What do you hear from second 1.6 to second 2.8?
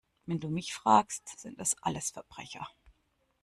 alles Verbrecher!